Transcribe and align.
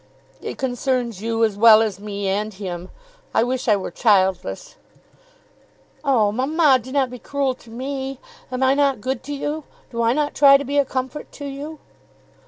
"It 0.41 0.57
concerns 0.57 1.21
you 1.21 1.43
as 1.43 1.59
well 1.59 1.79
as 1.83 1.99
me 1.99 2.27
and 2.27 2.51
him. 2.51 2.89
I 3.35 3.43
wish 3.43 3.67
I 3.67 3.75
were 3.75 3.91
childless." 3.91 4.75
"Oh, 6.03 6.31
mamma, 6.31 6.79
do 6.81 6.91
not 6.91 7.11
be 7.11 7.19
cruel 7.19 7.53
to 7.53 7.69
me! 7.69 8.19
Am 8.51 8.63
I 8.63 8.73
not 8.73 8.99
good 8.99 9.21
to 9.25 9.33
you? 9.35 9.63
Do 9.91 10.01
I 10.01 10.13
not 10.13 10.33
try 10.33 10.57
to 10.57 10.65
be 10.65 10.79
a 10.79 10.85
comfort 10.85 11.31
to 11.33 11.45
you?" 11.45 11.77